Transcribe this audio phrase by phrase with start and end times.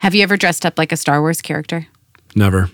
[0.00, 1.86] Have you ever dressed up like a Star Wars character?
[2.34, 2.70] Never.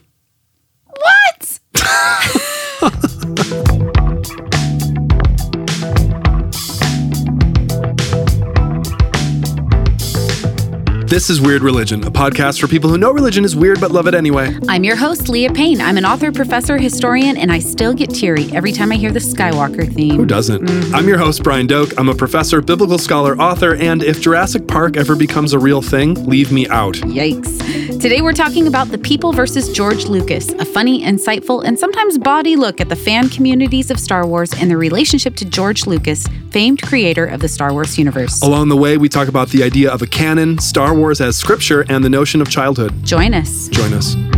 [11.07, 14.09] This is Weird Religion, a podcast for people who know religion is weird but love
[14.09, 14.59] it anyway.
[14.69, 15.81] I'm your host, Leah Payne.
[15.81, 19.21] I'm an author, professor, historian, and I still get teary every time I hear the
[19.21, 20.17] Skywalker theme.
[20.17, 20.65] Who doesn't?
[20.65, 20.95] Mm-hmm.
[20.97, 21.97] I'm your host, Brian Doak.
[21.97, 26.27] I'm a professor, biblical scholar, author, and if Jurassic Park ever becomes a real thing,
[26.27, 26.97] leave me out.
[26.97, 28.01] Yikes.
[28.01, 32.57] Today we're talking about The People versus George Lucas, a funny, insightful, and sometimes bawdy
[32.57, 36.83] look at the fan communities of Star Wars and their relationship to George Lucas, famed
[36.83, 38.43] creator of the Star Wars universe.
[38.43, 41.85] Along the way, we talk about the idea of a canon, Star Wars as scripture,
[41.89, 43.05] and the notion of childhood.
[43.05, 43.69] Join us.
[43.69, 44.36] Join us.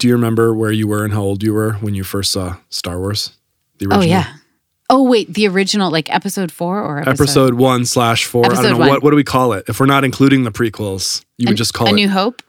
[0.00, 2.56] Do you remember where you were and how old you were when you first saw
[2.70, 3.36] Star Wars?
[3.78, 4.02] The original?
[4.02, 4.32] Oh, yeah.
[4.88, 7.22] Oh, wait, the original, like episode four or episode?
[7.22, 8.44] Episode one slash four.
[8.44, 8.88] I Episode don't know one.
[8.88, 9.64] what what do we call it?
[9.68, 12.42] If we're not including the prequels, you would just call A it A New Hope?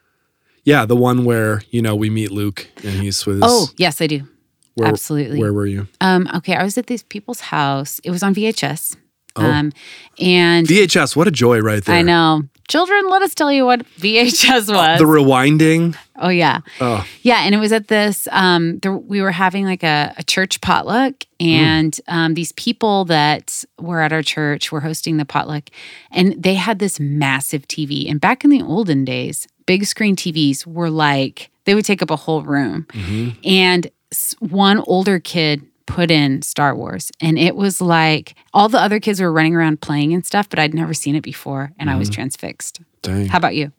[0.63, 3.99] Yeah, the one where, you know, we meet Luke and he's with his Oh, yes,
[4.01, 4.27] I do.
[4.75, 5.37] where, absolutely.
[5.37, 5.87] Where were you?
[5.99, 7.99] Um, okay, I was at these people's house.
[8.05, 8.95] It was on VHS.
[9.35, 9.45] Oh.
[9.45, 9.73] Um,
[10.19, 11.95] and VHS, what a joy right there.
[11.95, 12.43] I know.
[12.71, 14.97] Children, let us tell you what VHS was.
[14.97, 15.97] The rewinding.
[16.15, 16.61] oh, yeah.
[16.79, 18.29] Oh, Yeah, and it was at this.
[18.31, 23.65] Um, there, we were having like a, a church potluck, and um, these people that
[23.77, 25.69] were at our church were hosting the potluck,
[26.11, 28.09] and they had this massive TV.
[28.09, 32.09] And back in the olden days, big screen TVs were like they would take up
[32.09, 32.85] a whole room.
[32.91, 33.35] mhm.
[33.45, 33.91] And
[34.39, 39.19] one older kid put in Star Wars, and it was like all the other kids
[39.21, 42.09] were running around playing and stuff, but I'd never seen it before, and I was
[42.09, 42.81] transfixed.
[43.01, 43.27] dang.
[43.27, 43.71] How about you?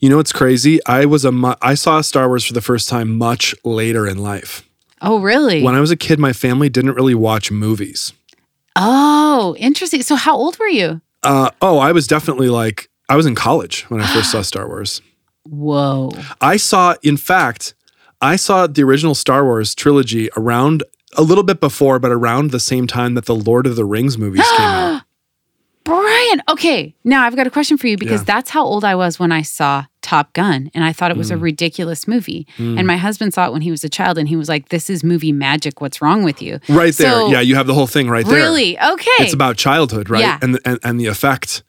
[0.00, 0.84] You know what's crazy?
[0.86, 4.18] I was a mu- I saw Star Wars for the first time much later in
[4.18, 4.68] life.
[5.00, 5.62] Oh, really?
[5.62, 8.12] When I was a kid, my family didn't really watch movies.
[8.76, 10.02] Oh, interesting.
[10.02, 11.00] So, how old were you?
[11.22, 14.66] Uh, oh, I was definitely like I was in college when I first saw Star
[14.66, 15.00] Wars.
[15.44, 16.10] Whoa.
[16.40, 17.74] I saw, in fact,
[18.20, 20.82] I saw the original Star Wars trilogy around
[21.16, 24.16] a little bit before, but around the same time that the Lord of the Rings
[24.18, 25.02] movies came out.
[25.84, 26.94] Brian, okay.
[27.04, 28.24] Now I've got a question for you because Yeah.
[28.36, 31.30] that's how old I was when I saw Top Gun and I thought it was
[31.30, 31.34] Mm.
[31.34, 32.46] a ridiculous movie.
[32.56, 34.88] And my husband saw it when he was a child and he was like, This
[34.88, 35.82] is movie magic.
[35.82, 36.58] What's wrong with you?
[36.70, 38.34] Right there, yeah, you have the whole thing right there.
[38.34, 38.78] Really?
[38.80, 39.10] Okay.
[39.20, 40.20] It's about childhood, right?
[40.22, 40.38] Yeah.
[40.40, 41.62] And, and and the effect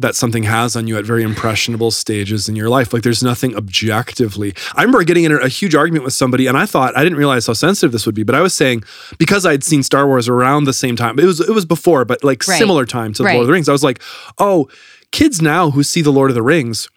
[0.00, 2.92] that something has on you at very impressionable stages in your life.
[2.92, 4.54] Like there's nothing objectively.
[4.74, 7.18] I remember getting in a, a huge argument with somebody, and I thought I didn't
[7.18, 8.82] realize how sensitive this would be, but I was saying
[9.18, 11.18] because I'd seen Star Wars around the same time.
[11.18, 12.58] It was it was before, but like Right.
[12.58, 13.34] similar time to the Right.
[13.34, 13.68] Lord of the Rings.
[13.68, 14.00] I was like,
[14.38, 14.68] oh,
[15.12, 16.88] kids now who see the Lord of the Rings.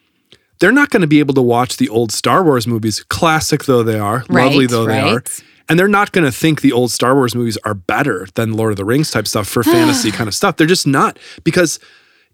[0.60, 3.84] They're not going to be able to watch the old Star Wars movies, classic though
[3.84, 5.24] they are, lovely Right, though they are.
[5.68, 8.72] And they're not going to think the old Star Wars movies are better than Lord
[8.72, 10.56] of the Rings type stuff for fantasy kind of stuff.
[10.58, 11.80] They're just not because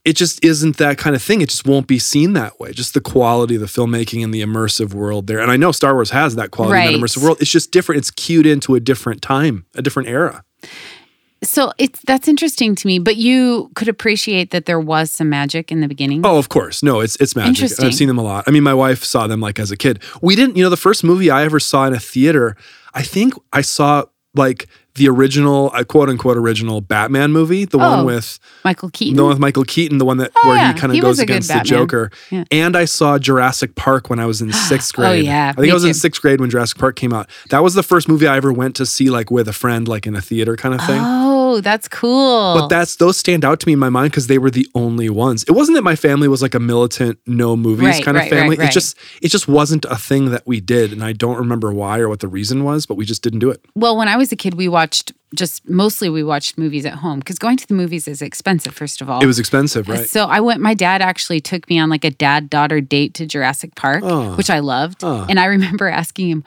[0.09, 1.39] it just isn't that kind of thing.
[1.39, 2.71] It just won't be seen that way.
[2.71, 5.37] Just the quality of the filmmaking and the immersive world there.
[5.37, 7.37] And I know Star Wars has that quality and that immersive world.
[7.39, 7.99] It's just different.
[7.99, 10.43] It's cued into a different time, a different era.
[11.43, 15.71] so it's that's interesting to me, but you could appreciate that there was some magic
[15.71, 16.25] in the beginning.
[16.25, 16.81] Oh, of course.
[16.81, 17.49] No, it's it's magic.
[17.49, 17.85] Interesting.
[17.85, 18.45] I've seen them a lot.
[18.47, 20.01] I mean, my wife saw them like as a kid.
[20.23, 22.57] We didn't, you know, the first movie I ever saw in a theater,
[22.95, 27.97] I think I saw like the original, uh, quote unquote original Batman movie, the Oh,
[27.97, 29.15] one with Michael Keaton.
[29.15, 30.73] the one with Michael Keaton, the one that Oh, where yeah.
[30.73, 32.11] he kind of goes against the Joker.
[32.31, 32.43] Yeah.
[32.51, 35.05] And I saw Jurassic Park when I was in sixth grade.
[35.07, 35.25] Oh, grade.
[35.25, 35.53] yeah.
[35.55, 37.29] I think I was in sixth grade when Jurassic Park came out.
[37.49, 40.05] That was the first movie I ever went to see like with a friend, like
[40.07, 40.99] in a theater kind of thing.
[41.01, 42.55] Oh, that's cool.
[42.59, 45.09] But that's those stand out to me in my mind because they were the only
[45.09, 45.43] ones.
[45.43, 48.29] It wasn't that my family was like a militant no movies Right, kind of right,
[48.29, 48.57] family.
[48.57, 48.69] right.
[48.69, 51.99] It just it just wasn't a thing that we did, and I don't remember why
[51.99, 53.63] or what the reason was, but we just didn't do it.
[53.75, 54.88] Well, when I was a kid, we watched
[55.35, 58.73] just mostly we watched movies at home because going to the movies is expensive.
[58.73, 60.07] First of all, It was expensive, right?
[60.09, 60.59] So I went.
[60.61, 64.35] My dad actually took me on like a dad daughter date to Jurassic Park, Oh.
[64.35, 65.03] which I loved.
[65.03, 65.25] Oh.
[65.29, 66.43] And I remember asking him.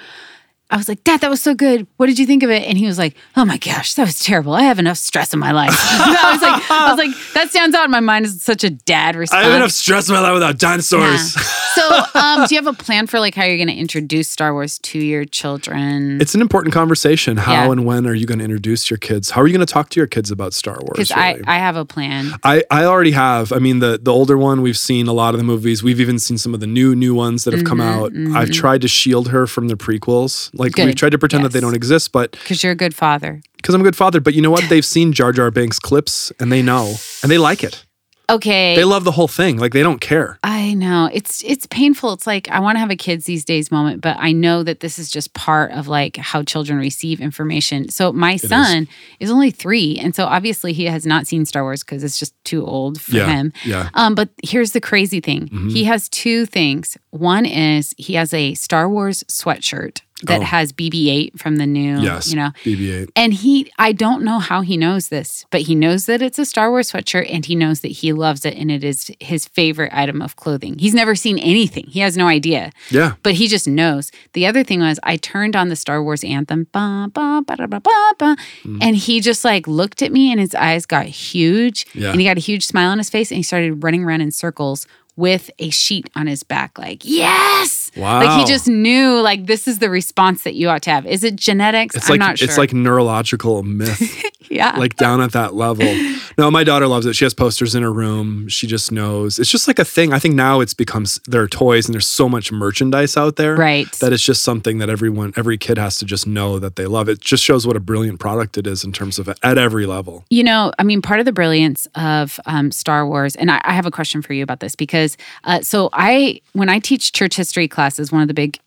[0.73, 1.87] I was like, Dad, that was so good.
[1.99, 2.63] What did you think of it?
[2.67, 4.55] And he was like, Oh my gosh, that was terrible.
[4.55, 5.71] I have enough stress in my life.
[5.79, 8.71] I was like, I was like, that stands out in my mind as such a
[8.71, 9.45] dad response.
[9.45, 11.37] I have enough stress in my life without dinosaurs.
[11.37, 11.43] Yeah.
[11.75, 14.53] So, um, do you have a plan for like how you're going to introduce Star
[14.53, 16.21] Wars to your children?
[16.21, 17.37] It's an important conversation.
[17.37, 17.71] How Yeah.
[17.73, 19.31] and when are you going to introduce your kids?
[19.31, 20.93] How are you going to talk to your kids about Star Wars?
[20.95, 21.45] Because I, really?
[21.47, 22.33] I have a plan.
[22.45, 23.53] I, I already have.
[23.53, 25.83] I mean, the the older one, we've seen a lot of the movies.
[25.83, 28.13] We've even seen some of the new new ones that have come Mhm, out.
[28.13, 28.37] mhm.
[28.37, 30.51] I've tried to shield her from the prequels.
[30.63, 33.41] Like we've tried to pretend that they don't exist, but Because you're a good father.
[33.57, 34.21] because I'm a good father.
[34.21, 34.65] But you know what?
[34.69, 37.85] They've seen Jar Jar Binks clips and they know and they like it.
[38.31, 38.77] Okay.
[38.77, 39.59] They love the whole thing.
[39.59, 40.39] Like they don't care.
[40.43, 41.11] I know.
[41.13, 42.13] It's it's painful.
[42.15, 44.81] It's like I want to have a kids these days moment, but I know that
[44.81, 47.91] this is just part of like how children receive information.
[47.91, 48.89] So my son
[49.21, 49.31] is.
[49.31, 52.65] only 3, and so obviously he has not seen Star Wars cuz it's just too
[52.65, 53.29] old for Yeah.
[53.29, 53.53] him.
[53.67, 53.91] Yeah.
[53.95, 55.49] Um but here's the crazy thing.
[55.49, 55.69] Mm-hmm.
[55.71, 56.97] He has two things.
[57.11, 60.45] One is he has a Star Wars sweatshirt that Oh.
[60.45, 62.31] has BB-8 from the new, Yes.
[62.31, 62.51] you know.
[62.65, 63.11] BB-8.
[63.17, 66.45] And he, I don't know how he knows this, but he knows that it's a
[66.45, 69.93] Star Wars sweatshirt and he knows that he loves it and it is his favorite
[69.95, 70.79] item of clothing.
[70.79, 73.15] He's never seen anything, he has no idea, Yeah.
[73.23, 74.11] but he just knows.
[74.33, 77.67] The other thing was, I turned on the Star Wars anthem, ba, ba, ba, da,
[77.67, 78.79] ba, ba, ba, Mm.
[78.81, 82.11] and he just like looked at me and his eyes got huge Yeah.
[82.11, 84.31] and he got a huge smile on his face and he started running around in
[84.31, 84.87] circles
[85.17, 87.91] with a sheet on his back, like, yes.
[87.97, 88.25] Wow.
[88.25, 91.07] Like he just knew, like, this is the response that you ought to have.
[91.07, 91.95] Is it genetics?
[91.95, 92.49] It's I'm like not sure.
[92.49, 94.25] it's like neurological myth.
[94.51, 94.77] yeah.
[94.77, 95.87] like down at that level.
[96.39, 97.15] No, my daughter loves it.
[97.15, 98.49] She has posters in her room.
[98.49, 99.39] She just knows.
[99.39, 100.13] It's just like a thing.
[100.13, 103.57] I think now it's becomes there are toys and there's so much merchandise out there.
[103.57, 103.91] Right.
[104.01, 107.09] That it's just something that everyone every kid has to just know that they love.
[107.09, 110.25] It just shows what a brilliant product it is in terms of at every level.
[110.31, 113.73] You know, I mean, part of the brilliance of um, Star Wars, and I, I
[113.73, 117.37] have a question for you about this because, uh, so I, when I teach church
[117.37, 118.59] history classes, one of the big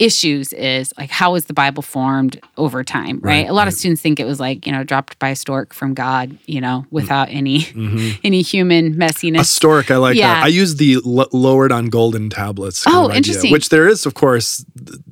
[0.00, 3.74] issues is like how was the bible formed over time right, Right, a lot of
[3.74, 6.84] students think it was like you know dropped by a stork from god you know
[6.90, 8.18] without any Mhm.
[8.24, 10.34] any human A messiness stork, I like Yeah.
[10.34, 10.44] that.
[10.44, 12.82] I use the l- lowered on golden tablets.
[12.86, 13.52] Oh, of idea, interesting.
[13.52, 14.64] which there is, of course.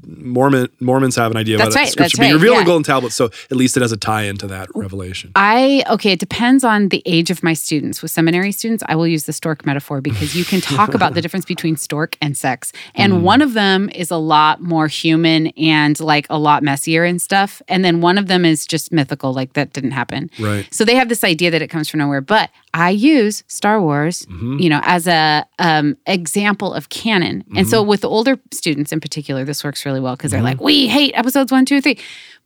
[0.04, 2.60] Mormon Mormons have an idea That's about right, scripture that's being right, revealed yeah.
[2.60, 5.32] in golden tablets, so at least it has a tie into that revelation.
[5.34, 8.02] I okay, it depends on the age of my students.
[8.02, 11.22] With seminary students, I will use the stork metaphor because you can talk about the
[11.24, 12.72] difference between stork and sex.
[12.94, 13.20] And Mm.
[13.22, 17.60] one of them is a lot more human and like a lot messier and stuff.
[17.68, 20.30] And then one of them is just mythical, like that didn't happen.
[20.38, 20.66] Right.
[20.72, 22.20] So they have this idea that it comes from nowhere.
[22.20, 24.58] But I use Star Wars, Mm-hmm.
[24.58, 27.44] you know, as a um, example of canon.
[27.48, 27.64] And Mm-hmm.
[27.68, 30.86] so with the older students in particular, this works really well because they're like, we
[30.88, 31.98] hate episodes one, two, three.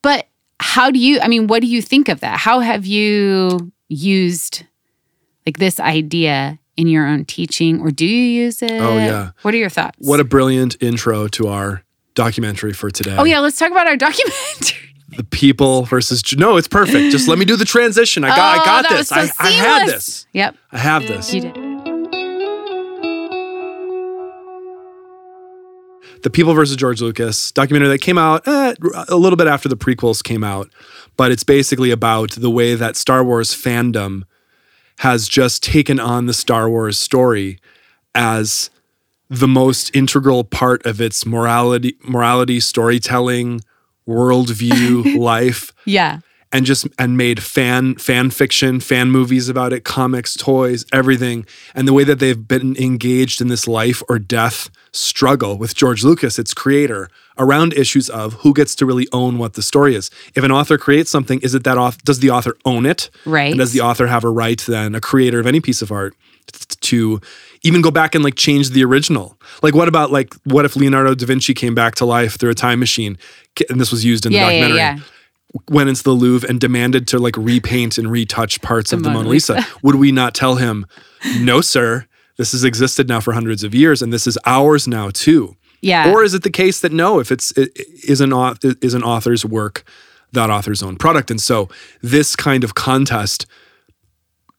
[0.02, 0.26] But
[0.60, 1.20] how do you?
[1.20, 2.38] I mean, what do you think of that?
[2.38, 4.64] How have you used
[5.44, 8.70] like this idea in your own teaching, or do you use it?
[8.72, 9.30] Oh, yeah.
[9.42, 9.96] What are your thoughts?
[10.00, 11.82] What a brilliant intro to our
[12.16, 13.14] documentary for today.
[13.16, 14.90] oh yeah, let's talk about our documentary.
[15.16, 17.12] the people versus no, it's perfect.
[17.12, 18.24] Just let me do the transition.
[18.24, 19.08] I got, I Oh, got that this.
[19.08, 20.26] so I, I had this.
[20.32, 21.32] Yep, I have this.
[21.32, 21.56] you did.
[26.22, 28.74] The People versus George Lucas documentary that came out eh,
[29.08, 30.68] a little bit after the prequels came out,
[31.16, 34.22] but it's basically about the way that Star Wars fandom
[35.00, 37.60] has just taken on the Star Wars story
[38.14, 38.70] as
[39.28, 43.60] the most integral part of its morality, morality, storytelling,
[44.08, 45.72] worldview, life.
[45.84, 46.20] Yeah.
[46.52, 51.44] and just and made fan fan fiction, fan movies about it, comics, toys, everything.
[51.74, 56.04] And the way that they've been engaged in this life or death struggle with George
[56.04, 60.10] Lucas, its creator, around issues of who gets to really own what the story is.
[60.34, 63.10] If an author creates something, is it that author does the author own it?
[63.26, 63.50] Right.
[63.50, 66.14] And does the author have a right then, a creator of any piece of art,
[66.80, 67.20] to
[67.62, 69.36] even go back and like change the original?
[69.62, 72.54] Like what about like what if Leonardo da Vinci came back to life through a
[72.54, 73.18] time machine?
[73.70, 74.98] And this was used in the Yeah, yeah, documentary yeah.
[75.70, 79.20] went into the Louvre and demanded to like repaint and retouch parts of the Mona
[79.20, 80.86] Mona Lisa, would we not tell him,
[81.40, 85.10] no, sir, this has existed now for hundreds of years and this is ours now
[85.10, 85.56] too?
[85.80, 86.12] Yeah.
[86.12, 87.70] Or is it the case that no, if it's it
[88.08, 88.32] is an
[88.82, 89.84] is an author's work,
[90.32, 91.68] that author's own product, and so
[92.02, 93.46] this kind of contest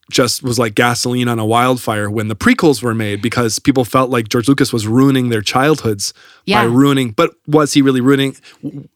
[0.10, 4.10] just was like gasoline on a wildfire when the prequels were made because people felt
[4.10, 6.14] like George Lucas was ruining their childhoods
[6.46, 6.62] Yeah.
[6.64, 7.12] by ruining.
[7.12, 8.36] But was he really ruining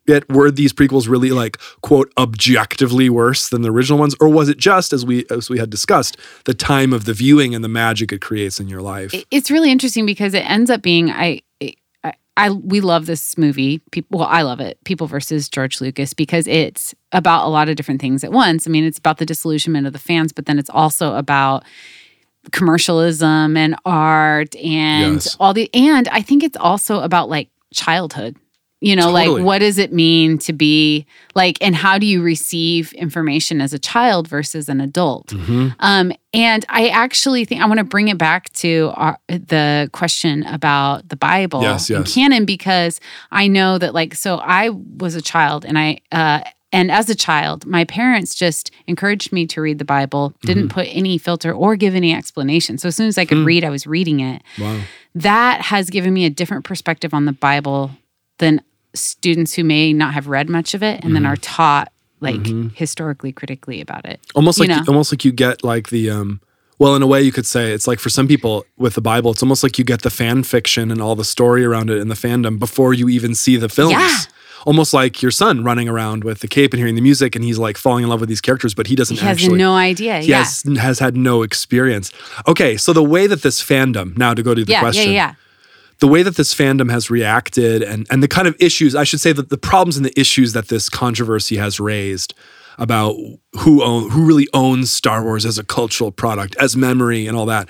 [0.08, 0.30] it?
[0.30, 4.58] Were these prequels really like quote objectively worse than the original ones, or was it
[4.58, 8.12] just as we as we had discussed the time of the viewing and the magic
[8.14, 9.14] it creates in your life?
[9.32, 11.42] It's really interesting because it ends up being I,
[12.38, 13.80] I, we love this movie.
[13.92, 14.82] People, well, I love it.
[14.86, 18.66] People versus George Lucas because it's about a lot of different things at once.
[18.66, 21.64] I mean, it's about the disillusionment of the fans, but then it's also about
[22.52, 25.36] commercialism and art and Yes.
[25.40, 28.36] all the and I think it's also about like childhood.
[28.84, 29.28] You know, Totally.
[29.42, 33.74] like what does it mean to be like and how do you receive information as
[33.74, 35.28] a child versus an adult?
[35.28, 35.76] Mhm.
[35.80, 40.42] Um, and I actually think I want to bring it back to our, the question
[40.48, 43.00] about the Bible Yes, and canon because
[43.32, 47.16] I know that like so I was a child and I uh, and as a
[47.16, 50.74] child my parents just encouraged me to read the Bible, didn't Mm-hmm.
[50.80, 52.80] put any filter or give any explanation.
[52.80, 53.46] So as soon as I could Hmm.
[53.46, 54.42] read, I was reading it.
[54.58, 54.80] Wow.
[55.14, 57.92] That has given me a different perspective on the Bible
[58.40, 58.60] than
[58.94, 61.32] students who may not have read much of it and then Mm-hmm.
[61.34, 62.46] are taught like
[62.76, 64.20] historically critically about it.
[64.36, 64.84] almost you like know?
[64.88, 66.40] almost like you get like the um
[66.78, 69.32] well in a way you could say it's like for some people with the bible
[69.32, 72.12] it's almost like you get the fan fiction and all the story around it and
[72.12, 74.18] the fandom before you even see the films Yeah.
[74.66, 77.58] almost like your son running around with the cape and hearing the music and he's
[77.58, 80.20] like falling in love with these characters but he doesn't He has no idea.
[80.20, 80.40] he yeah.
[80.44, 82.12] has, has had no experience
[82.48, 85.30] okay so the way that this fandom now to go to the yeah, question yeah,
[85.30, 85.34] yeah.
[86.02, 89.22] The way that this fandom has reacted and and the kind of issues I should
[89.22, 92.34] say that the problems and the issues that this controversy has raised
[92.78, 93.16] about
[93.60, 97.46] who own who really owns Star Wars as a cultural product as memory and all
[97.46, 97.70] that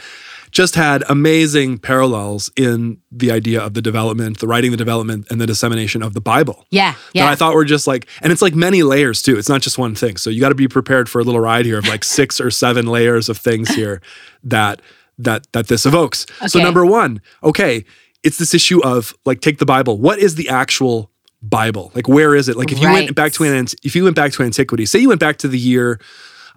[0.51, 5.41] just had amazing parallels in the idea of the development the writing the development and
[5.41, 7.25] the dissemination of the Bible Yeah, yeah.
[7.25, 7.33] that.
[7.33, 9.38] I thought were just like, and it's like many layers too.
[9.38, 10.15] It's not just one thing.
[10.17, 12.50] So you got to be prepared for a little ride here of like six or
[12.50, 14.01] seven layers of things here
[14.43, 14.81] that
[15.17, 16.25] that that this evokes.
[16.47, 17.85] So number one, okay,
[18.23, 19.97] it's this issue of like take the Bible.
[19.97, 21.09] What is the actual
[21.41, 21.91] Bible?
[21.95, 22.55] Like where is it?
[22.57, 23.05] Like if you Right.
[23.05, 25.47] went back to an if you went back to antiquity, say you went back to
[25.47, 25.99] the year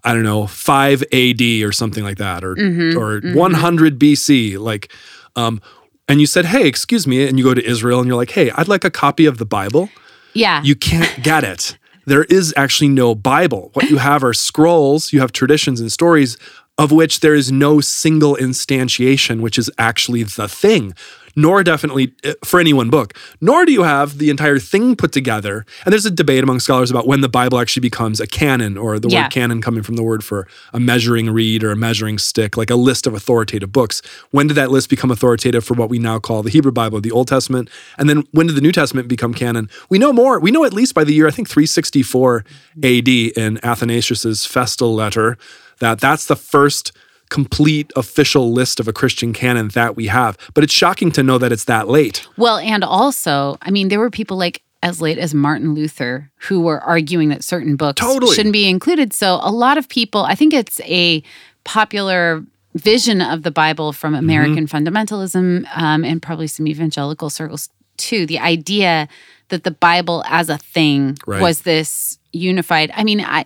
[0.06, 2.52] I don't know, 5 AD or something like that, or
[2.99, 4.92] or 100 BC, like,
[5.35, 5.62] um,
[6.09, 8.50] and you said, "Hey, excuse me," and you go to Israel and you're like, "Hey,
[8.50, 9.88] I'd like a copy of the Bible."
[10.35, 10.62] yeah.
[10.62, 11.78] You can't get it.
[12.06, 13.71] There is actually no Bible.
[13.73, 16.37] What you have are scrolls, you have traditions and stories
[16.76, 20.92] of which there is no single instantiation, which is actually the thing.
[21.37, 25.12] Nor definitely uh, for any one book, nor do you have the entire thing put
[25.12, 25.67] together.
[25.85, 28.99] And there's a debate among scholars about when the Bible actually becomes a canon, or
[28.99, 29.25] the Yeah.
[29.25, 32.71] word canon coming from the word for a measuring reed or a measuring stick, like
[32.71, 34.00] a list of authoritative books.
[34.31, 37.11] When did that list become authoritative for what we now call the Hebrew Bible, the
[37.11, 37.69] Old Testament?
[37.99, 39.69] And then when did the New Testament become canon?
[39.88, 40.38] We know more.
[40.38, 42.45] We know at least by the year, I think 364
[42.83, 45.37] AD in Athanasius's Festal letter,
[45.81, 46.93] that that's the first
[47.31, 50.37] complete official list of a Christian canon that we have.
[50.54, 52.26] But it's shocking to know that it's that late.
[52.37, 56.61] Well, and also, I mean, there were people like as late as Martin Luther who
[56.61, 58.35] were arguing that certain books Totally.
[58.35, 59.12] shouldn't be included.
[59.14, 61.23] So a lot of people, I think it's a
[61.64, 63.97] popular vision of the Bible Mm-hmm.
[63.99, 68.26] from American fundamentalism um, and probably some evangelical circles too.
[68.26, 69.09] The idea
[69.49, 71.40] that the Bible as a thing Right.
[71.40, 72.90] was this unified.
[72.95, 73.45] I mean, I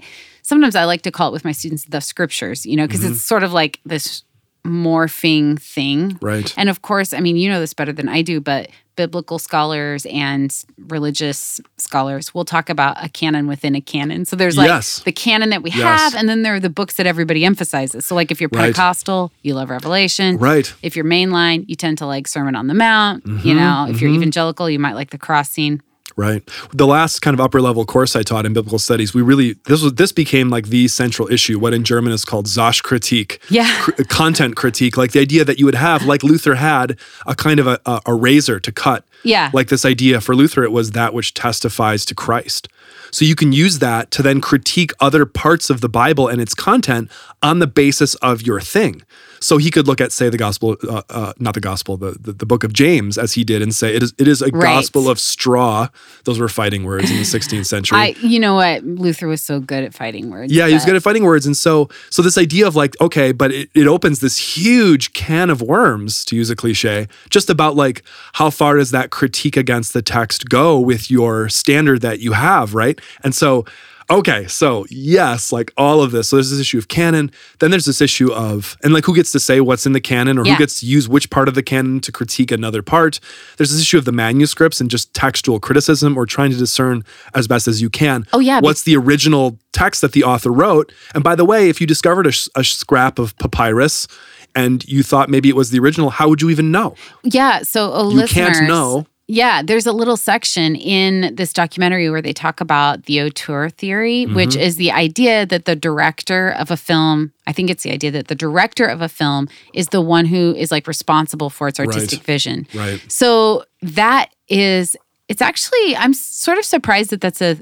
[0.49, 3.13] sometimes I like to call it with my students the scriptures, you know, because Mm-hmm.
[3.13, 4.25] it's sort of like this
[4.65, 6.19] morphing thing.
[6.21, 6.53] Right.
[6.57, 10.05] And of course, I mean, you know this better than I do, but biblical scholars
[10.07, 10.53] and
[10.89, 14.25] religious scholars will talk about a canon within a canon.
[14.25, 15.01] So there's like Yes.
[15.05, 15.83] the canon that we Yes.
[15.83, 18.05] have, and then there are the books that everybody emphasizes.
[18.07, 18.63] So, like if you're Right.
[18.75, 20.37] Pentecostal, you love Revelation.
[20.39, 20.73] Right.
[20.83, 23.25] If you're mainline, you tend to like Sermon on the Mount.
[23.25, 25.81] Mm-hmm, You know, if you're evangelical, you might like the cross scene.
[26.19, 26.43] Right.
[26.73, 29.83] The last kind of upper level course I taught in biblical studies, we really this
[29.83, 33.39] was this became like the central issue, what in German is called Sachkritik.
[33.49, 33.73] Yeah.
[33.83, 37.37] Cr- uh, content critique, like the idea that you would have, like Luther had, a
[37.37, 39.05] kind of a, a, a razor to cut.
[39.23, 39.51] Yeah.
[39.53, 42.67] Like this idea for Luther, it was that which testifies to Christ.
[43.13, 46.53] So you can use that to then critique other parts of the Bible and its
[46.53, 47.13] content
[47.45, 49.03] on the basis of your thing.
[49.41, 52.33] So he could look at, say, the gospel, uh, uh, not the gospel, the, the
[52.33, 54.63] the book of James, as he did, and say it is it is a Right.
[54.75, 55.89] gospel of straw.
[56.25, 57.99] Those were fighting words in the 16th century.
[57.99, 58.83] I, you know what?
[58.85, 60.53] Luther was so good at fighting words.
[60.53, 61.47] Yeah, he was good at fighting words.
[61.47, 65.51] And so so this idea of like, okay, but it, it opens this huge can
[65.51, 68.03] of worms, to use a cliche, just about like
[68.35, 72.75] how far does that critique against the text go with your standard that you have,
[72.75, 73.01] right?
[73.23, 73.65] And so
[74.11, 76.29] Okay, so yes, like all of this.
[76.29, 77.31] So there's this issue of canon.
[77.59, 80.39] Then there's this issue of, and like who gets to say what's in the canon
[80.39, 80.55] or Yeah.
[80.55, 83.21] who gets to use which part of the canon to critique another part.
[83.59, 87.47] There's this issue of the manuscripts and just textual criticism or trying to discern as
[87.47, 88.25] best as you can.
[88.33, 90.91] Oh, yeah, What's the original text that the author wrote?
[91.15, 94.09] And by the way, if you discovered a, a scrap of papyrus
[94.55, 96.95] and you thought maybe it was the original, how would you even know?
[97.25, 97.61] Yeah.
[97.63, 99.07] So, oh, You can't know.
[99.31, 104.25] Yeah, there's a little section in this documentary where they talk about the auteur theory,
[104.25, 104.61] which Mm-hmm.
[104.61, 108.29] is the idea that the director of a film, I think it's the idea that
[108.29, 112.23] the director of a film is the one who is like responsible for its artistic
[112.23, 112.67] vision.
[112.75, 113.05] Right.
[113.13, 114.97] So that is,
[115.29, 117.59] it's actually, I'm sort of surprised that that's a,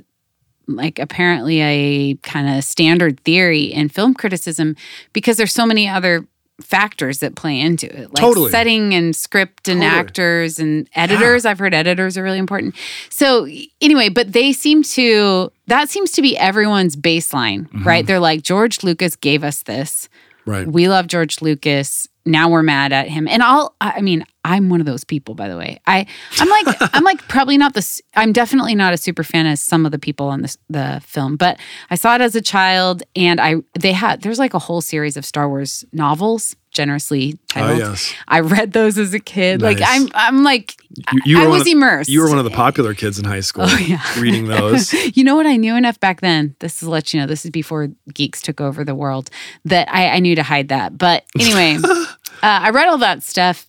[0.68, 4.76] like apparently a kind of standard theory in film criticism
[5.12, 6.26] because there's so many other
[6.60, 8.50] factors that play into it like Totally.
[8.50, 10.00] setting and script and Totally.
[10.00, 12.74] actors and editors i've heard editors are really important
[13.10, 13.46] so
[13.82, 17.84] anyway but they seem to that seems to be everyone's baseline Mm-hmm.
[17.86, 20.08] right they're like george lucas gave us this
[20.46, 20.66] Right.
[20.66, 22.06] we love George Lucas.
[22.26, 23.28] Now we're mad at him.
[23.28, 25.80] And I'll I mean, I'm one of those people by the way.
[25.86, 26.06] I
[26.38, 29.92] I'm like I'm like probably not the—I'm definitely not a super fan as some of
[29.92, 31.58] the people on this the film, but
[31.90, 35.16] I saw it as a child and I they had there's like a whole series
[35.16, 37.80] of Star Wars novels generously titled.
[37.82, 38.12] Oh, yes.
[38.28, 39.62] I read those as a kid.
[39.62, 40.76] Like I'm I'm like
[41.24, 42.08] You, you I was of, immersed.
[42.10, 44.02] You were one of the popular kids in high school Oh, yeah.
[44.20, 44.92] reading those.
[45.16, 45.46] you know what?
[45.46, 46.54] I knew enough back then.
[46.60, 47.26] This is let you know.
[47.26, 49.30] This is before geeks took over the world.
[49.64, 50.96] That I, I knew to hide that.
[50.98, 52.06] But anyway, uh,
[52.42, 53.66] I read all that stuff,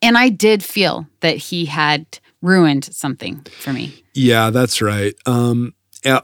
[0.00, 2.06] and I did feel that he had
[2.40, 4.02] ruined something for me.
[4.14, 5.14] Yeah, that's right.
[5.26, 5.74] Um,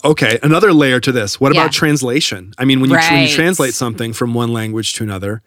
[0.03, 1.39] okay, another layer to this.
[1.39, 1.61] What Yeah.
[1.61, 2.53] about translation?
[2.57, 5.41] I mean, when you when you translate something from one language to another,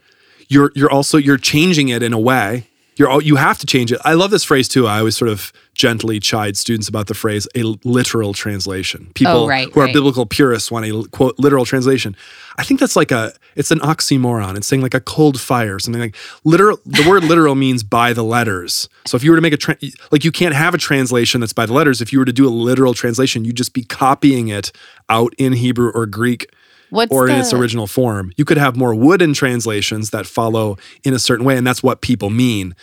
[0.53, 2.67] you're you're also you're changing it in a way.
[2.97, 3.99] You're all, you have to change it.
[4.05, 4.87] I love this phrase too.
[4.87, 9.07] I always sort of gently chide students about the phrase a literal translation.
[9.09, 9.95] Oh, People Oh, right, who are right.
[9.95, 12.15] biblical purists want a quote literal translation.
[12.59, 14.59] I think that's like a it's an oxymoron.
[14.59, 16.79] It's saying like a cold fire, something like literal.
[16.85, 18.91] The word literal means by the letters.
[19.07, 19.79] So if you were to make a tra-
[20.11, 22.03] like you can't have a translation that's by the letters.
[22.03, 24.71] If you were to do a literal translation, you'd just be copying it
[25.09, 26.47] out in Hebrew or Greek
[26.93, 28.33] What's or in the, its original form.
[28.37, 32.01] You could have more wooden translations that follow in a certain way, and that's what
[32.03, 32.75] people mean.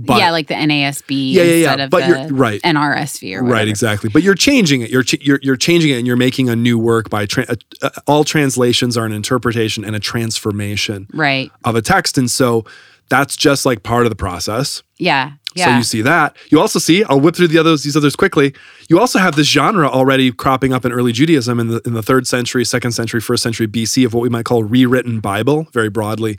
[0.00, 1.84] But yeah, like the NASB Yeah, yeah, yeah.
[1.84, 2.60] of But the you're- right.
[2.62, 3.52] NRSV or whatever.
[3.52, 4.08] Right, exactly.
[4.10, 4.90] But you're changing it.
[4.90, 7.56] You're ch- you're you're changing it, and you're making a new work by tra- uh,
[7.82, 11.50] uh, all translations are an interpretation and a transformation Right.
[11.64, 12.64] of a text, and so
[13.08, 14.82] that's just like part of the process.
[14.98, 15.32] Yeah.
[15.66, 16.36] So you see that.
[16.50, 17.04] You also see.
[17.04, 18.54] I'll whip through the others these others quickly.
[18.88, 22.02] You also have this genre already cropping up in early Judaism in the in the
[22.02, 25.88] third century, second century, first century BC of what we might call rewritten Bible, very
[25.90, 26.38] broadly.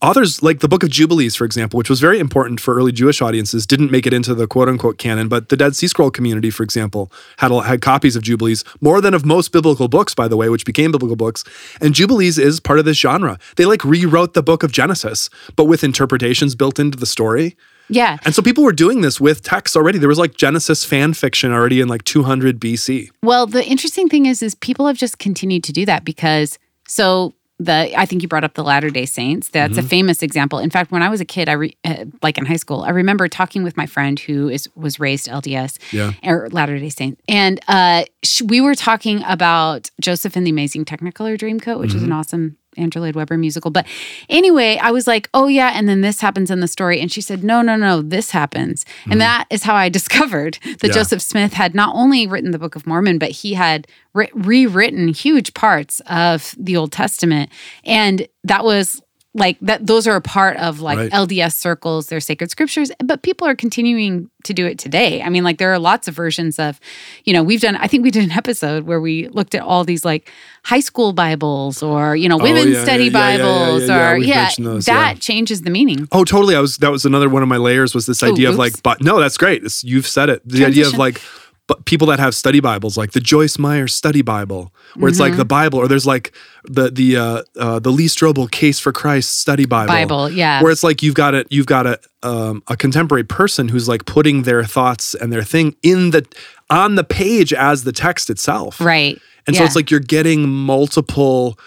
[0.00, 3.20] Authors like the Book of Jubilees, for example, which was very important for early Jewish
[3.20, 5.26] audiences, didn't make it into the quote unquote canon.
[5.26, 9.12] But the Dead Sea Scroll community, for example, had had copies of Jubilees more than
[9.12, 11.42] of most biblical books, by the way, which became biblical books.
[11.80, 13.40] And Jubilees is part of this genre.
[13.56, 17.56] They like rewrote the Book of Genesis, but with interpretations built into the story.
[17.88, 18.18] Yeah.
[18.24, 19.98] And so people were doing this with texts already.
[19.98, 23.10] There was like Genesis fan fiction already in like 200 BC.
[23.22, 27.34] Well, the interesting thing is, is people have just continued to do that because so
[27.60, 29.48] the I think you brought up the Latter Day Saints.
[29.48, 29.84] That's Mm-hmm.
[29.86, 30.60] a famous example.
[30.60, 32.90] In fact, when I was a kid, I re, uh, like in high school, I
[32.90, 36.12] remember talking with my friend who is was raised LDS Yeah.
[36.22, 40.84] or Latter Day Saint, and uh, sh- we were talking about Joseph and the Amazing
[40.84, 42.04] Technicolor Dreamcoat, which is Mm-hmm.
[42.04, 43.70] an awesome Andrew Lloyd Webber musical.
[43.70, 43.86] But
[44.28, 47.20] anyway, I was like, oh yeah, and then this happens in the story, and she
[47.20, 50.86] said, no, no, no, this happens, and that is how I discovered that Mm-hmm.
[50.86, 50.92] Yeah.
[50.92, 55.08] Joseph Smith had not only written the Book of Mormon, but he had re- rewritten
[55.08, 57.50] huge parts of the Old Testament,
[57.84, 59.02] and that was
[59.38, 61.10] like that those are a part of like Right.
[61.12, 65.22] LDS circles, they're sacred scriptures, but people are continuing to do it today.
[65.22, 66.80] I mean, like there are lots of versions of,
[67.24, 69.84] you know, we've done I think we did an episode where we looked at all
[69.84, 70.30] these like
[70.64, 74.50] high school Bibles or, you know, oh, women's yeah, study yeah, Bibles yeah, or yeah,
[74.58, 76.08] those, that changes the meaning.
[76.12, 76.54] Oh, totally.
[76.54, 78.82] I was that was another one of my layers was this Oh, idea of like,
[78.82, 79.62] but no, that's great.
[79.64, 80.42] It's, you've said it.
[80.44, 81.22] The idea of like,
[81.68, 85.32] but people that have study Bibles, like the Joyce Meyer Study Bible, where it's like
[85.32, 85.38] Mm-hmm.
[85.38, 86.32] the Bible, or there's like
[86.64, 90.60] the the uh, uh, the Lee Strobel Case for Christ Study Bible, Bible, yeah.
[90.62, 94.04] where it's like you've got it, you've got a um, a contemporary person who's like
[94.06, 96.26] putting their thoughts and their thing in the
[96.70, 99.20] on the page as the text itself, Right.
[99.46, 101.58] and so it's like you're getting multiple,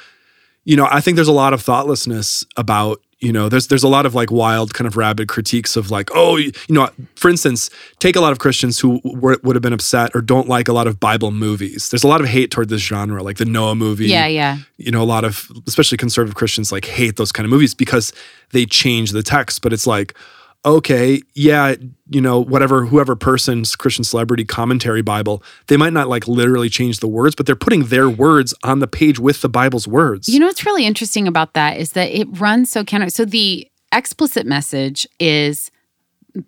[0.65, 3.87] you know, I think there's a lot of thoughtlessness about, you know, there's there's a
[3.87, 7.69] lot of like wild kind of rabid critiques of like, oh, you know, for instance,
[7.99, 10.73] take a lot of Christians who were, would have been upset or don't like a
[10.73, 11.89] lot of Bible movies.
[11.89, 14.07] There's a lot of hate toward this genre, like the Noah movie.
[14.07, 14.57] yeah, yeah.
[14.77, 18.11] You know, a lot of especially conservative Christians like hate those kind of movies because
[18.51, 20.15] they change the text, but it's like
[20.63, 21.75] okay, yeah,
[22.09, 26.99] you know, whatever, whoever person's Christian celebrity commentary Bible, they might not like literally change
[26.99, 30.29] the words, but they're putting their words on the page with the Bible's words.
[30.29, 33.09] You know what's really interesting about that is that it runs so counter.
[33.09, 35.71] So the explicit message is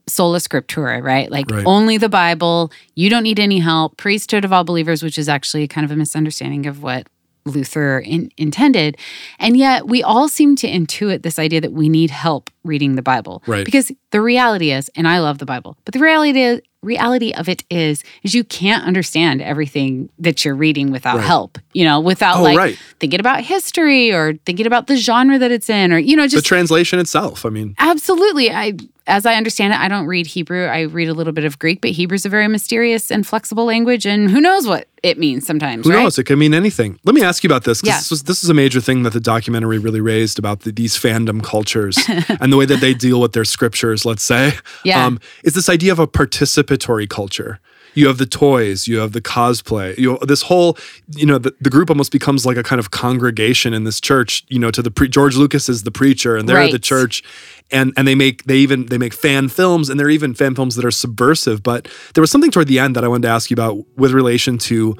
[0.08, 1.30] sola scriptura, right?
[1.30, 1.65] Like Right.
[1.65, 2.71] only the Bible.
[2.95, 3.97] You don't need any help.
[3.97, 7.08] Priesthood of all believers, which is actually kind of a misunderstanding of what
[7.46, 8.98] Luther in, intended.
[9.40, 13.02] And yet we all seem to intuit this idea that we need help reading the
[13.02, 13.44] Bible.
[13.46, 13.66] Right.
[13.66, 17.64] Because the reality is, and I love the Bible, but the reality reality of it
[17.70, 21.26] is is you can't understand everything that you're reading without Right.
[21.26, 21.58] help.
[21.74, 22.78] You know, without Oh, like right.
[23.00, 26.36] thinking about history or thinking about the genre that it's in or you know just
[26.44, 27.46] the translation itself.
[27.46, 28.74] I mean, absolutely i
[29.08, 31.82] as i understand it i don't read hebrew i read a little bit of greek
[31.82, 35.86] but hebrew's a very mysterious and flexible language and who knows what it means sometimes
[35.86, 36.18] who right knows?
[36.18, 36.98] It could mean anything.
[37.04, 37.98] Let me ask you about this because Yeah.
[38.00, 40.96] this, was, this is a major thing that the documentary really raised about the, these
[40.98, 41.98] fandom cultures
[42.39, 44.48] and the way that they deal with their scriptures, let's say.
[44.48, 44.54] Um,
[44.86, 45.10] Yeah.
[45.44, 47.60] is this idea of a participatory culture.
[47.94, 50.78] You have the toys, you have the cosplay, you know, this whole,
[51.10, 54.44] you know, the, the group almost becomes like a kind of congregation in this church,
[54.50, 57.24] you know, to the pre- George Lucas is the preacher and they're the church
[57.72, 60.76] and and they make they even they make fan films and they're even fan films
[60.76, 63.50] that are subversive, but there was something toward the end that I wanted to ask
[63.50, 64.96] you about with relation to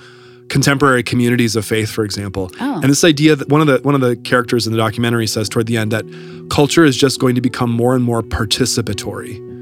[0.50, 2.52] contemporary communities of faith, for example.
[2.60, 2.76] Oh.
[2.76, 5.50] And this idea that one of the one of the characters in the documentary says
[5.50, 6.06] toward the end that
[6.50, 9.53] culture is just going to become more and more participatory.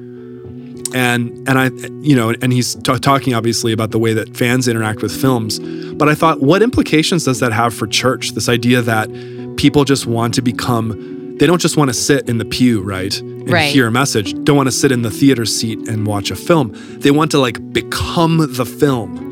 [0.94, 1.70] And and I
[2.02, 5.60] you know and he's t- talking obviously about the way that fans interact with films,
[5.94, 8.32] but I thought what implications does that have for church?
[8.32, 9.10] This idea that
[9.58, 13.20] people just want to become they don't just want to sit in the pew, right?
[13.20, 13.74] And Right.
[13.74, 14.36] hear a message.
[14.44, 16.72] Don't want to sit in the theater seat and watch a film.
[17.00, 19.32] They want to like become the film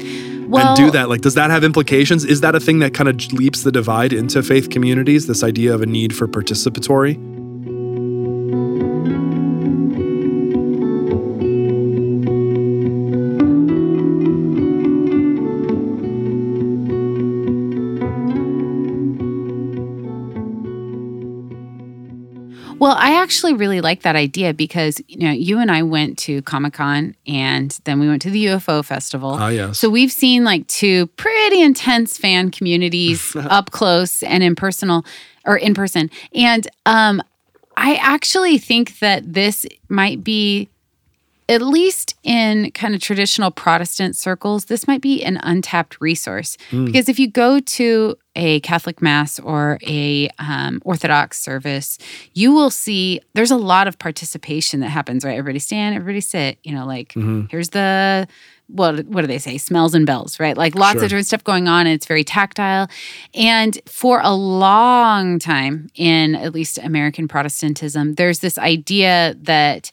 [0.49, 1.09] well, and do that.
[1.09, 2.25] Like, does that have implications?
[2.25, 5.27] Is that a thing that kind of leaps the divide into faith communities?
[5.27, 7.17] This idea of a need for participatory?
[23.49, 27.15] Actually really like that idea because you know you and I went to Comic Con
[27.27, 29.31] and then we went to the UFO festival.
[29.31, 29.79] Ah, yes.
[29.79, 35.03] So we've seen like two pretty intense fan communities up close and in personal
[35.45, 36.09] or in person.
[36.33, 37.21] And um
[37.75, 40.69] I actually think that this might be
[41.47, 46.57] at least in kind of traditional Protestant circles, this might be an untapped resource.
[46.85, 51.97] Because if you go to a Catholic Mass or a um, Orthodox service,
[52.33, 55.37] you will see there's a lot of participation that happens, right?
[55.37, 57.13] Everybody stand, everybody sit, you know, like
[57.51, 58.27] here's the.
[58.71, 59.57] What, what do they say?
[59.57, 60.55] Smells and bells, right?
[60.55, 61.03] Like lots Sure.
[61.05, 62.87] of different stuff going on, and it's very tactile.
[63.33, 69.91] And for a long time in at least American Protestantism, there's this idea that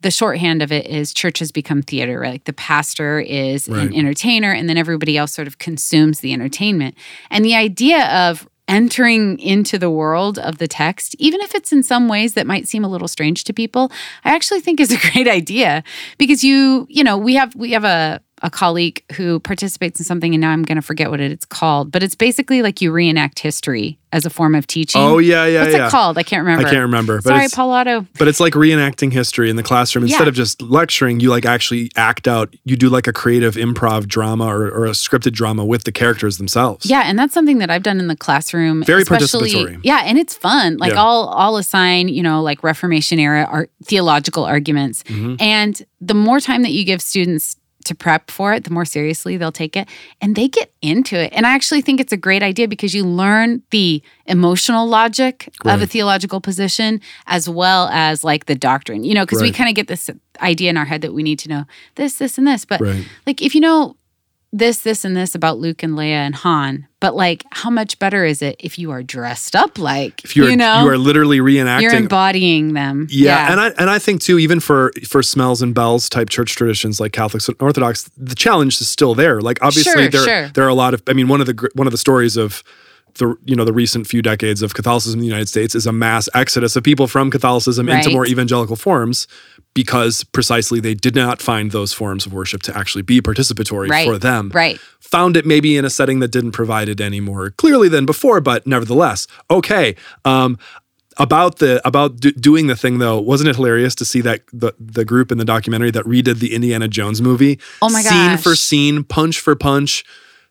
[0.00, 2.32] the shorthand of it is churches become theater, right?
[2.32, 3.86] Like the pastor is Right.
[3.88, 6.94] an entertainer and then everybody else sort of consumes the entertainment.
[7.30, 11.82] And the idea of entering into the world of the text, even if it's in
[11.82, 13.90] some ways that might seem a little strange to people,
[14.24, 15.82] I actually think is a great idea
[16.18, 20.34] because you, you know, we have we have a a colleague who participates in something
[20.34, 23.38] and now I'm going to forget what it's called, but it's basically like you reenact
[23.40, 25.00] history as a form of teaching.
[25.02, 25.86] Oh yeah, yeah, What's yeah.
[25.86, 26.16] it called?
[26.16, 26.66] I can't remember.
[26.66, 27.16] I can't remember.
[27.16, 28.06] But Sorry, it's, Paul Otto.
[28.18, 30.04] but it's like reenacting history in the classroom.
[30.04, 30.28] Instead Yeah.
[30.28, 32.54] of just lecturing, you like actually act out.
[32.64, 36.38] You do like a creative improv drama or, or a scripted drama with the characters
[36.38, 36.86] themselves.
[36.86, 38.82] Yeah, and that's something that I've done in the classroom.
[38.84, 39.80] Very especially- participatory.
[39.82, 40.78] Yeah, and it's fun.
[40.78, 41.02] Like Yeah.
[41.02, 45.02] I'll I'll assign, you know, like Reformation era art, theological arguments.
[45.02, 45.34] Mm-hmm.
[45.40, 47.56] And the more time that you give students
[47.88, 49.88] to prep for it, the more seriously they'll take it
[50.20, 51.32] and they get into it.
[51.34, 55.82] And I actually think it's a great idea because you learn the emotional logic of
[55.82, 59.04] a theological position as well as like the doctrine.
[59.04, 60.08] You know, because we kind of get this
[60.40, 61.64] idea in our head that we need to know
[61.96, 62.64] this, this, and this.
[62.64, 63.04] But Right.
[63.26, 63.96] like if you know
[64.52, 68.24] this, this, and this about Luke and Leia and Han, but like how much better
[68.24, 71.38] is it if you are dressed up like If you're you know you are literally
[71.38, 73.06] reenacting you're embodying them.
[73.10, 76.56] Yeah, and I and I think too, even for for smells and bells type church
[76.56, 79.40] traditions like Catholics and Orthodox, the challenge is still there.
[79.40, 80.48] Like obviously Sure, there sure.
[80.48, 81.02] there are a lot of.
[81.06, 82.62] I mean, one of the one of the stories of
[83.18, 85.92] the you know the recent few decades of Catholicism in the United States is a
[85.92, 89.26] mass exodus of people from Catholicism into more evangelical forms
[89.74, 94.06] because precisely they did not find those forms of worship to actually be participatory Right,
[94.06, 94.78] for them right.
[95.00, 98.40] found it maybe in a setting that didn't provide it any more clearly than before,
[98.40, 99.94] but nevertheless, okay.
[100.24, 100.58] Um,
[101.20, 104.72] about the about do, doing the thing though, wasn't it hilarious to see that the
[104.78, 108.38] the group in the documentary that redid the Indiana Jones movie, Oh my god, scene
[108.38, 110.04] for scene, punch for punch,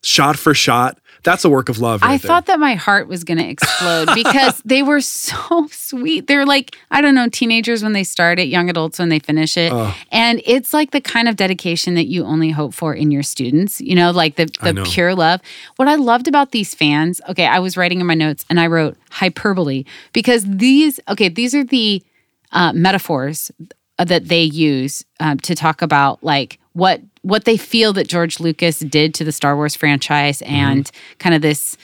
[0.04, 1.00] shot for shot?
[1.28, 2.04] That's a work of love.
[2.04, 2.28] Right I there.
[2.28, 6.28] thought that my heart was going to explode because they were so sweet.
[6.28, 9.58] They're like, I don't know, teenagers when they start it, young adults when they finish
[9.58, 9.74] it.
[9.74, 9.94] Oh.
[10.10, 13.82] And it's like the kind of dedication that you only hope for in your students,
[13.82, 15.42] you know, like the, the pure love.
[15.76, 18.68] What I loved about these fans, okay, I was writing in my notes and I
[18.68, 22.02] wrote hyperbole because these, okay, these are the
[22.54, 23.52] uh, metaphors
[23.98, 28.80] that they use um, to talk about like what what they feel that George Lucas
[28.80, 30.54] did to the Star Wars franchise mm-hmm.
[30.54, 31.76] and kind of this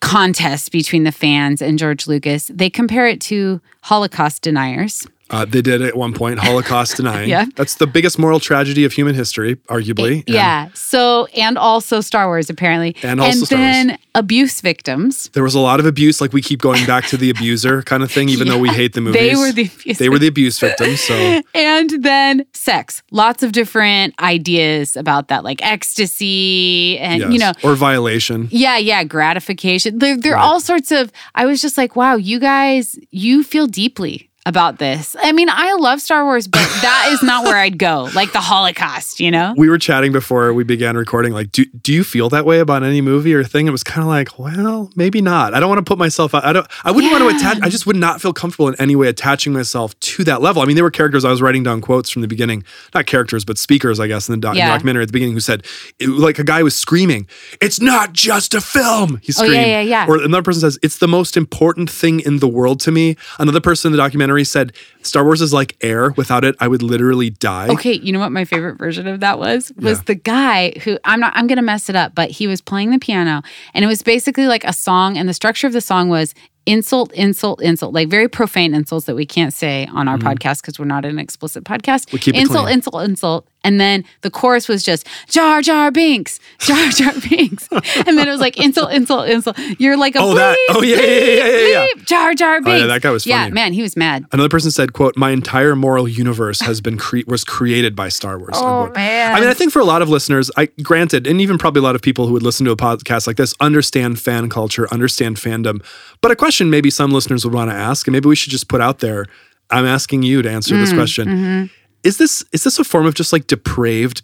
[0.00, 2.50] contest between the fans and George Lucas.
[2.52, 5.06] They compare it to Holocaust deniers.
[5.30, 7.28] Uh, they did at one point Holocaust denying.
[7.28, 7.46] Yeah.
[7.56, 10.24] that's the biggest moral tragedy of human history, arguably.
[10.26, 10.68] And yeah.
[10.74, 12.96] So and also Star Wars apparently.
[13.02, 13.72] And also Star Wars.
[13.72, 15.28] then abuse victims.
[15.30, 18.02] There was a lot of abuse, like we keep going back to the abuser kind
[18.02, 19.20] of thing, even though we hate the movies.
[19.20, 21.00] They were the abuse they were the abuse victims.
[21.00, 21.14] So
[21.54, 23.02] and then sex.
[23.10, 28.48] Lots of different ideas about that, like ecstasy and you know or violation.
[28.50, 29.98] Yeah, yeah, gratification.
[29.98, 31.12] There, there are all sorts of.
[31.34, 35.14] I was just like, wow, you guys, you feel deeply about this.
[35.20, 38.08] I mean, I love Star Wars, but that is not where I'd go.
[38.14, 39.54] Like the Holocaust, you know?
[39.56, 41.32] We were chatting before we began recording.
[41.34, 43.66] Like, do, do you feel that way about any movie or thing?
[43.66, 45.52] It was kind of like, well, maybe not.
[45.52, 46.44] I don't want to put myself out.
[46.46, 48.96] I don't, I wouldn't want to attach, I just would not feel comfortable in any
[48.96, 50.62] way attaching myself to that level.
[50.62, 53.44] I mean, there were characters I was writing down quotes from the beginning, not characters,
[53.44, 54.68] but speakers, I guess, in the, doc- Yeah.
[54.70, 55.66] documentary at the beginning who said,
[55.98, 57.28] it- like a guy was screaming,
[57.60, 59.20] it's not just a film.
[59.22, 59.54] He Oh, screamed.
[59.54, 60.06] yeah, yeah, yeah.
[60.08, 63.16] Or another person says, it's the most important thing in the world to me.
[63.38, 64.72] Another person in the documentary said,
[65.02, 66.10] Star Wars is like air.
[66.10, 67.68] Without it, I would literally die.
[67.68, 69.72] Okay, you know what my favorite version of that was?
[69.76, 70.04] Was Yeah.
[70.06, 72.98] the guy who I'm not I'm to mess it up, but he was playing the
[72.98, 73.42] piano
[73.74, 76.34] and it was basically like a song and the structure of the song was
[76.68, 80.78] insult insult insult like very profane insults that we can't say on our podcast because
[80.78, 82.06] we're not an explicit podcast.
[82.06, 82.16] Mm-hmm.
[82.16, 82.74] We keep it insult clean.
[82.78, 87.68] insult insult and then the chorus was just Jar Jar Binks, Jar Jar Binks.
[87.72, 89.58] and then it was like insult insult insult.
[89.78, 91.86] You're like a Oh, that- oh, yeah, yeah, yeah, yeah, yeah, yeah.
[91.96, 92.80] bleep, Jar Jar Binks.
[92.80, 93.52] yeah, that guy was Yeah, funny.
[93.54, 94.24] man, he was mad.
[94.32, 98.38] Another person said, "quote My entire moral universe has been cre- was created by Star
[98.38, 98.96] Wars." Oh, unquote.
[98.96, 99.34] man.
[99.34, 101.82] I mean, I think for a lot of listeners, I granted, and even probably a
[101.82, 105.36] lot of people who would listen to a podcast like this understand fan culture, understand
[105.36, 105.82] fandom.
[106.20, 108.68] But a question maybe some listeners would want to ask, and maybe we should just
[108.68, 109.26] put out there.
[109.70, 111.64] I'm asking you to answer Mm, this question: mm-hmm.
[112.02, 114.22] Is this is this a form of just like depraved?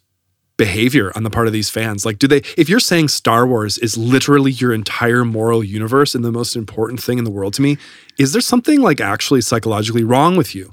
[0.56, 3.76] behavior on the part of these fans like do they if you're saying star wars
[3.78, 7.60] is literally your entire moral universe and the most important thing in the world to
[7.60, 7.76] me
[8.20, 10.70] is there something like actually psychologically wrong with you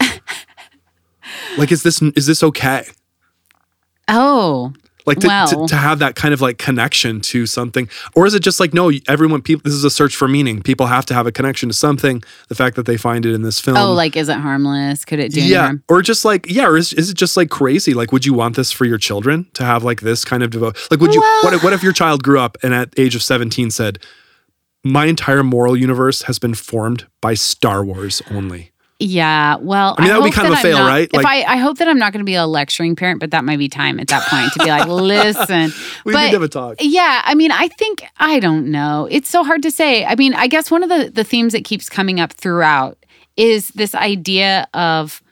[1.58, 2.86] like is this is this okay
[4.08, 4.72] Oh.
[5.06, 5.68] Like to, to, Well.
[5.68, 7.90] to have that kind of like connection to something?
[8.16, 10.62] Or is it just like no everyone people this is a search for meaning.
[10.62, 13.42] People have to have a connection to something the fact that they find it in
[13.42, 13.78] this film.
[13.78, 15.06] Oh, like is it harmless?
[15.06, 17.94] Could it do yeah or just like yeah or is, is it just like crazy?
[17.94, 20.78] Like would you want this for your children to have like this kind of devote
[20.92, 23.16] like would you Well- what if, what if your child grew up and at age
[23.16, 24.00] of 17 said
[24.84, 28.71] my entire moral universe has been formed by star wars only
[29.02, 29.56] Yeah.
[29.56, 31.10] Well, I mean, that would be kind of a fail, not- right?
[31.12, 33.44] If I, I hope that I'm not going to be a lecturing parent, but that
[33.44, 35.74] might be time at that point to be like, listen.
[36.06, 39.08] we but, need to have a talk Yeah, I mean, I think I don't know.
[39.10, 40.06] It's so hard to say.
[40.06, 43.04] I mean, I guess one of the the themes that keeps coming up throughout
[43.38, 45.24] is this idea of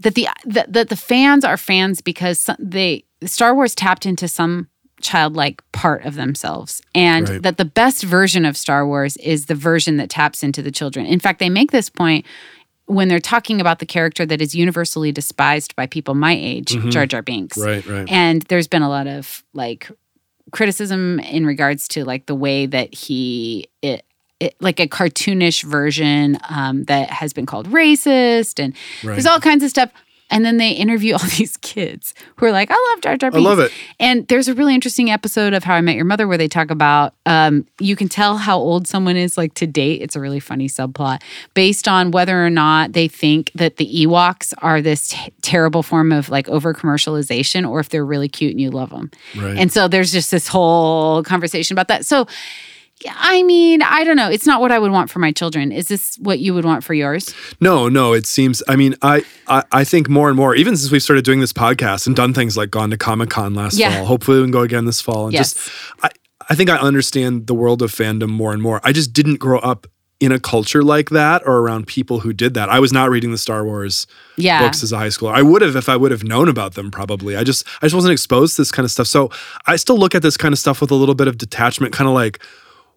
[0.00, 4.28] that the that, that the fans are fans because some- they Star Wars tapped into
[4.28, 4.68] some
[5.00, 7.42] childlike part of themselves and Right.
[7.42, 11.04] that the best version of Star Wars is the version that taps into the children.
[11.06, 12.24] In fact, they make this point
[12.86, 17.04] when they're talking about the character that is universally despised by people my age, Jar
[17.04, 17.58] Jar Binks.
[17.58, 19.90] right right And there's been a lot of like
[20.52, 24.04] criticism in regards to like the way that he it,
[24.38, 29.14] it like a cartoonish version um, that has been called racist and Right.
[29.14, 29.90] there's all kinds of stuff.
[30.30, 33.46] And then they interview all these kids who are like, I love Jar Jar Binks.
[33.46, 33.72] I love it.
[33.98, 36.70] And there's a really interesting episode of How I Met Your Mother where they talk
[36.70, 40.02] about um, you can tell how old someone is like to date.
[40.02, 41.22] It's a really funny subplot
[41.54, 46.12] based on whether or not they think that the Ewoks are this t- terrible form
[46.12, 49.10] of like over commercialization or if they're really cute and you love them.
[49.36, 49.56] Right.
[49.56, 52.04] And so there's just this whole conversation about that.
[52.04, 52.26] So,
[53.10, 54.30] I mean, I don't know.
[54.30, 55.70] It's not what I would want for my children.
[55.70, 57.34] Is this what you would want for yours?
[57.60, 60.90] No, no, it seems I mean, I, I I think more and more, even since
[60.90, 63.96] we've started doing this podcast and done things like gone to Comic Con last Yeah.
[63.98, 64.06] fall.
[64.06, 65.26] Hopefully we can go again this fall.
[65.26, 65.52] And Yes.
[65.54, 65.70] just
[66.02, 66.08] I,
[66.48, 68.80] I think I understand the world of fandom more and more.
[68.82, 69.86] I just didn't grow up
[70.18, 72.70] in a culture like that or around people who did that.
[72.70, 74.06] I was not reading the Star Wars
[74.38, 74.62] Yeah.
[74.62, 75.34] books as a high schooler.
[75.34, 77.36] I would have if I would have known about them probably.
[77.36, 79.06] I just I just wasn't exposed to this kind of stuff.
[79.06, 79.30] So
[79.66, 82.08] I still look at this kind of stuff with a little bit of detachment, kind
[82.08, 82.42] of like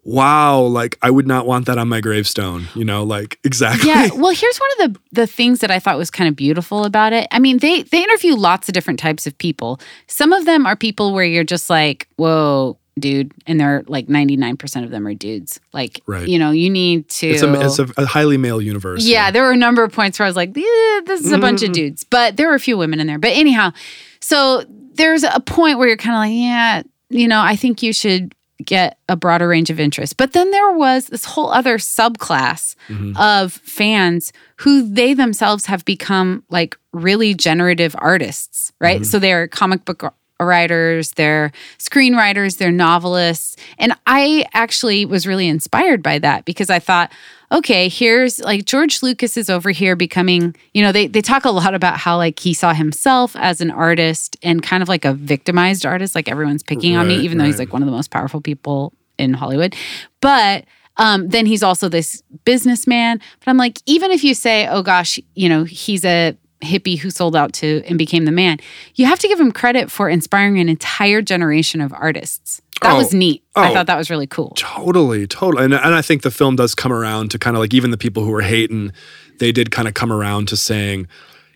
[0.04, 3.88] wow, like I would not want that on my gravestone, you know, like exactly.
[3.88, 4.08] Yeah.
[4.14, 7.12] Well, here's one of the the things that I thought was kind of beautiful about
[7.12, 7.26] it.
[7.30, 9.80] I mean, they they interview lots of different types of people.
[10.06, 14.84] Some of them are people where you're just like, whoa, dude, and they're like 99%
[14.84, 15.60] of them are dudes.
[15.72, 16.28] Like, Right.
[16.28, 17.28] you know, you need to.
[17.28, 19.04] It's a, it's a, a highly male universe.
[19.06, 21.38] Yeah, there were a number of points where I was like, "Eh, this is a
[21.38, 21.70] bunch Mm-hmm.
[21.70, 23.18] of dudes, but there were a few women in there.
[23.18, 23.72] But anyhow,
[24.20, 27.92] so there's a point where you're kind of like, yeah, you know, I think you
[27.92, 30.16] should get a broader range of interest.
[30.16, 33.16] But then there was this whole other subclass Mm-hmm.
[33.16, 38.96] of fans who they themselves have become like really generative artists, right?
[38.96, 39.04] Mm-hmm.
[39.04, 43.56] So they're comic book writers, they're screenwriters, they're novelists.
[43.78, 47.12] And I actually was really inspired by that because I thought,
[47.52, 51.50] okay, here's like George Lucas is over here becoming, you know, they they talk a
[51.50, 55.12] lot about how like he saw himself as an artist and kind of like a
[55.12, 57.92] victimized artist, like everyone's picking on me, Right, even though he's like one of the
[57.92, 59.74] most powerful people in Hollywood.
[60.20, 60.64] But
[60.96, 63.20] um, then he's also this businessman.
[63.40, 67.10] But I'm like, even if you say, oh gosh, you know, he's a hippie who
[67.10, 68.58] sold out to and became the man,
[68.94, 72.60] you have to give him credit for inspiring an entire generation of artists.
[72.82, 73.42] That Oh, was neat.
[73.54, 73.74] I oh.
[73.74, 74.54] thought that was really cool.
[74.56, 75.64] Totally, totally.
[75.64, 77.98] And, and I think the film does come around to kind of like even the
[77.98, 78.92] people who were hating
[79.40, 81.08] they did kind of come around to saying,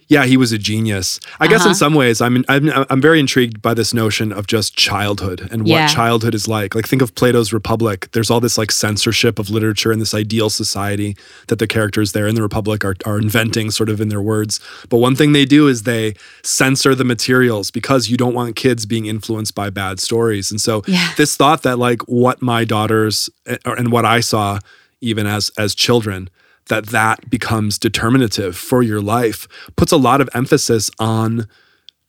[0.09, 1.19] yeah, he was a genius.
[1.41, 1.75] I guess in Uh-huh.
[1.75, 5.69] some ways, I'm, I'm I'm very intrigued by this notion of just childhood and what
[5.71, 5.87] Yeah.
[5.89, 6.75] childhood is like.
[6.75, 8.09] Like think of Plato's Republic.
[8.13, 11.17] There's all this like censorship of literature and this ideal society
[11.49, 14.61] that the characters there in the Republic are are inventing sort of in their words.
[14.91, 18.87] But one thing they do is they censor the materials because you don't want kids
[18.87, 20.51] being influenced by bad stories.
[20.51, 21.13] And so Yeah.
[21.17, 24.59] this thought that like what my daughters eh, and what I saw
[25.01, 26.29] even as as children
[26.69, 29.47] that that becomes determinative for your life
[29.77, 31.47] puts a lot of emphasis on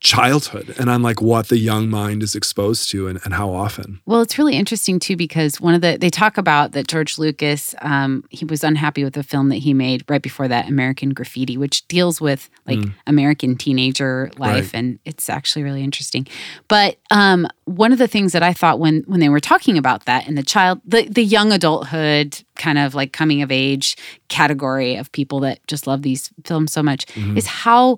[0.05, 3.99] childhood and on like what the young mind is exposed to and, and how often
[4.05, 7.73] Well, it's really interesting too because one of the they talk about that George Lucas
[7.81, 11.57] um, he was unhappy with the film that he made right before that American Graffiti,
[11.57, 14.73] which deals with like American teenager life, Mm.
[14.73, 14.73] Right.
[14.75, 16.27] and it's actually really interesting.
[16.67, 20.05] But um, one of the things that I thought when when they were talking about
[20.05, 24.95] that in the child the the young adulthood kind of like coming of age category
[24.97, 27.37] of people that just love these films so much Mm-hmm.
[27.39, 27.97] is how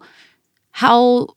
[0.71, 1.27] how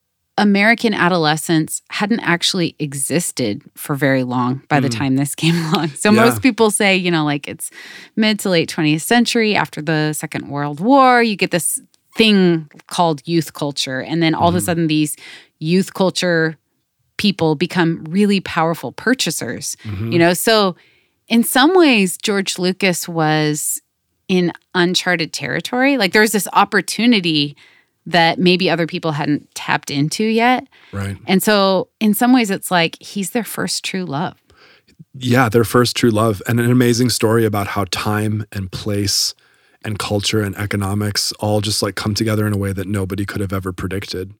[0.43, 5.89] American adolescence hadn't actually existed for very long by the time this came along.
[5.91, 6.17] So Mm.
[6.17, 6.25] Yeah.
[6.25, 7.71] most people say, you know, like it's
[8.17, 11.81] mid to late 20th century after the Second World War, you get this
[12.17, 14.01] thing called youth culture.
[14.01, 14.57] And then all Mm-hmm.
[14.57, 15.17] of a sudden, these
[15.59, 16.57] youth culture
[17.17, 20.13] people become really powerful purchasers, Mm-hmm.
[20.13, 20.33] you know?
[20.35, 20.75] So
[21.29, 23.81] in some ways, George Lucas was
[24.27, 25.97] in uncharted territory.
[25.99, 27.57] Like there was this opportunity
[28.07, 30.67] that maybe other people hadn't tapped into yet.
[30.93, 34.37] right And so, in some ways, it's like he's their first true love.
[35.15, 39.35] yeah their first true love and an amazing story about how time and place
[39.85, 43.41] and culture and economics all just like come together in a way that nobody could
[43.41, 44.35] have ever predicted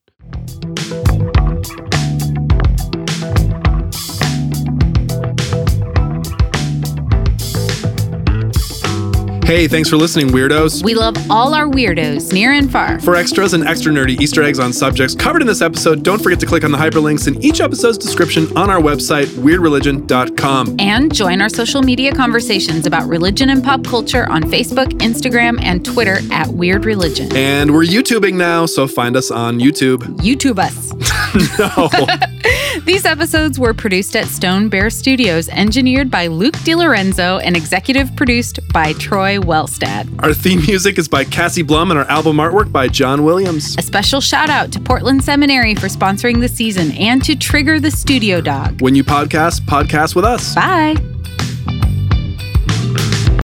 [9.51, 13.01] hey thanks for listening weirdos We love all our weirdos, near and far.
[13.01, 16.39] For extras and extra nerdy Easter eggs on subjects covered in this episode, don't forget
[16.39, 20.77] to click on the hyperlinks in each episode's description on our website, weirdreligion.com.
[20.79, 25.85] And join our social media conversations about religion and pop culture on Facebook, Instagram, and
[25.85, 27.35] Twitter at Weird Religion.
[27.35, 29.99] And we're YouTubing now, so find us on YouTube.
[30.19, 30.93] YouTube us.
[31.59, 31.89] No.
[32.85, 38.59] These episodes were produced at Stone Bear Studios, engineered by Luke DiLorenzo, and executive produced
[38.73, 40.23] by Troy Wellstad.
[40.23, 43.77] our theme music is by Cassie Blum and our album artwork by John Williams.
[43.79, 47.91] A special shout out to Portland Seminary for sponsoring the season and to Trigger the
[47.91, 48.81] Studio Dog.
[48.81, 50.55] When you podcast, podcast with us.
[50.55, 50.95] Bye.